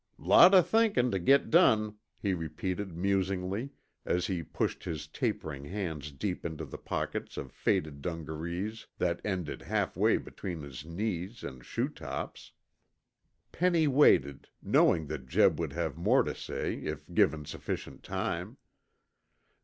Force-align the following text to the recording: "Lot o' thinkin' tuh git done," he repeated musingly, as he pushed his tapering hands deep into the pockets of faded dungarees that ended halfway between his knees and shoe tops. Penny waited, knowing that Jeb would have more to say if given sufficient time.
"Lot 0.17 0.55
o' 0.55 0.63
thinkin' 0.63 1.11
tuh 1.11 1.19
git 1.19 1.51
done," 1.51 1.93
he 2.17 2.33
repeated 2.33 2.97
musingly, 2.97 3.69
as 4.03 4.25
he 4.25 4.41
pushed 4.41 4.83
his 4.83 5.05
tapering 5.05 5.65
hands 5.65 6.11
deep 6.11 6.43
into 6.43 6.65
the 6.65 6.79
pockets 6.79 7.37
of 7.37 7.51
faded 7.51 8.01
dungarees 8.01 8.87
that 8.97 9.21
ended 9.23 9.61
halfway 9.61 10.17
between 10.17 10.61
his 10.63 10.83
knees 10.83 11.43
and 11.43 11.63
shoe 11.63 11.87
tops. 11.87 12.51
Penny 13.51 13.87
waited, 13.87 14.49
knowing 14.63 15.05
that 15.05 15.27
Jeb 15.27 15.59
would 15.59 15.73
have 15.73 15.97
more 15.97 16.23
to 16.23 16.33
say 16.33 16.77
if 16.79 17.05
given 17.13 17.45
sufficient 17.45 18.01
time. 18.01 18.57